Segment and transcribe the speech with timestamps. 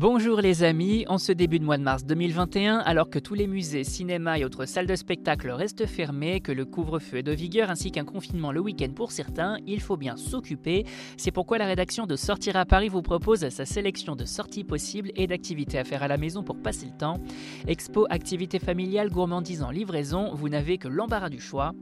[0.00, 3.46] Bonjour les amis, en ce début de mois de mars 2021, alors que tous les
[3.46, 7.68] musées, cinémas et autres salles de spectacle restent fermés, que le couvre-feu est de vigueur
[7.68, 10.86] ainsi qu'un confinement le week-end pour certains, il faut bien s'occuper.
[11.18, 15.12] C'est pourquoi la rédaction de Sortir à Paris vous propose sa sélection de sorties possibles
[15.16, 17.18] et d'activités à faire à la maison pour passer le temps.
[17.68, 21.74] Expo, activités familiales, gourmandisant, livraison, vous n'avez que l'embarras du choix.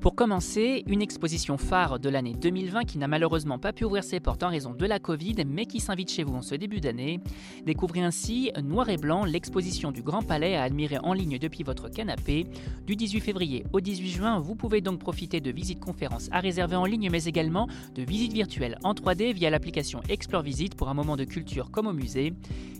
[0.00, 4.20] Pour commencer, une exposition phare de l'année 2020 qui n'a malheureusement pas pu ouvrir ses
[4.20, 7.20] portes en raison de la Covid, mais qui s'invite chez vous en ce début d'année.
[7.66, 11.88] Découvrez ainsi Noir et Blanc, l'exposition du Grand Palais à admirer en ligne depuis votre
[11.88, 12.46] canapé.
[12.86, 16.76] Du 18 février au 18 juin, vous pouvez donc profiter de visites conférences à réserver
[16.76, 20.94] en ligne, mais également de visites virtuelles en 3D via l'application Explore Visite pour un
[20.94, 22.34] moment de culture comme au musée.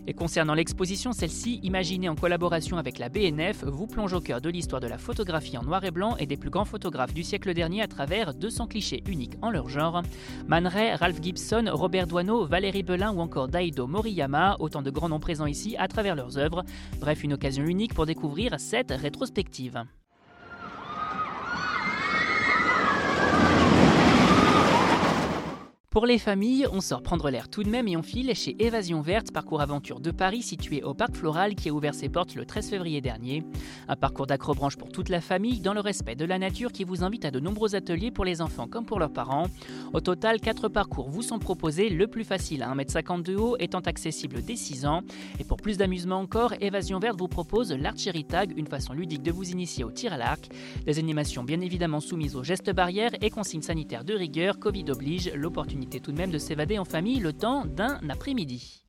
[0.05, 4.49] Et concernant l'exposition, celle-ci, imaginée en collaboration avec la BNF, vous plonge au cœur de
[4.49, 7.53] l'histoire de la photographie en noir et blanc et des plus grands photographes du siècle
[7.53, 10.03] dernier à travers 200 clichés uniques en leur genre.
[10.47, 15.09] Man Ray, Ralph Gibson, Robert Doisneau, Valérie Belin ou encore Daido Moriyama, autant de grands
[15.09, 16.63] noms présents ici à travers leurs œuvres.
[16.99, 19.83] Bref, une occasion unique pour découvrir cette rétrospective.
[25.93, 29.01] Pour les familles, on sort prendre l'air tout de même et on file chez Évasion
[29.01, 32.47] Verte, parcours aventure de Paris situé au Parc Floral qui a ouvert ses portes le
[32.47, 33.43] 13 février dernier.
[33.87, 37.03] Un parcours d'acrobranche pour toute la famille dans le respect de la nature qui vous
[37.03, 39.45] invite à de nombreux ateliers pour les enfants comme pour leurs parents.
[39.93, 43.81] Au total, 4 parcours vous sont proposés, le plus facile à 1m50 de haut étant
[43.81, 45.01] accessible dès 6 ans.
[45.39, 49.31] Et pour plus d'amusement encore, Évasion Verte vous propose l'archery tag, une façon ludique de
[49.31, 50.49] vous initier au tir à l'arc.
[50.87, 55.31] Des animations bien évidemment soumises aux gestes barrières et consignes sanitaires de rigueur, Covid oblige,
[55.35, 58.82] l'opportunité tout de même de s'évader en famille le temps d'un après-midi.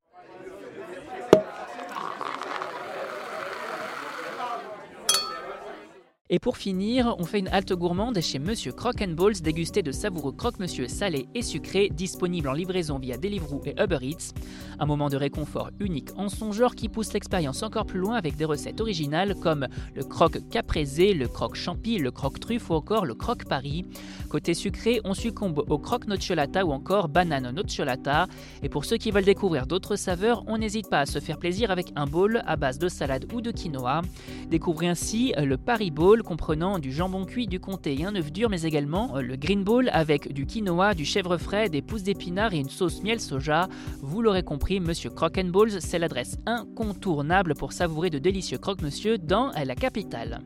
[6.34, 10.32] Et pour finir, on fait une halte gourmande chez Monsieur Crock Balls, dégusté de savoureux
[10.32, 14.34] croque-monsieur salé et sucré, disponible en livraison via Deliveroo et Uber Eats.
[14.80, 18.34] Un moment de réconfort unique en son genre qui pousse l'expérience encore plus loin avec
[18.34, 23.06] des recettes originales comme le croque caprésé, le croque champi, le croque truffe ou encore
[23.06, 23.84] le croque Paris.
[24.28, 28.26] Côté sucré, on succombe au croque nocciolata ou encore banane nocciolata.
[28.64, 31.70] Et pour ceux qui veulent découvrir d'autres saveurs, on n'hésite pas à se faire plaisir
[31.70, 34.03] avec un bowl à base de salade ou de quinoa.
[34.50, 38.50] Découvrez ainsi le Paris Bowl comprenant du jambon cuit, du comté et un œuf dur,
[38.50, 42.54] mais également euh, le green bowl avec du quinoa, du chèvre frais, des pousses d'épinards
[42.54, 43.68] et une sauce miel soja.
[44.00, 49.52] Vous l'aurez compris, Monsieur Crock Balls, c'est l'adresse incontournable pour savourer de délicieux croque-monsieur dans
[49.64, 50.40] la capitale.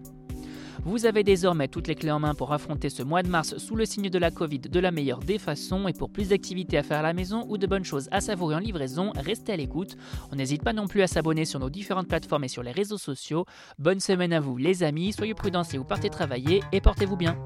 [0.84, 3.76] Vous avez désormais toutes les clés en main pour affronter ce mois de mars sous
[3.76, 6.82] le signe de la Covid de la meilleure des façons et pour plus d'activités à
[6.82, 9.96] faire à la maison ou de bonnes choses à savourer en livraison, restez à l'écoute.
[10.32, 12.98] On n'hésite pas non plus à s'abonner sur nos différentes plateformes et sur les réseaux
[12.98, 13.44] sociaux.
[13.78, 17.36] Bonne semaine à vous les amis, soyez prudents si vous partez travailler et portez-vous bien.